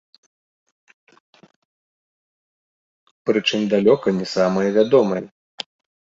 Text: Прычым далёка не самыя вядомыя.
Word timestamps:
Прычым 3.31 3.67
далёка 3.73 4.07
не 4.21 4.25
самыя 4.35 4.69
вядомыя. 4.79 5.23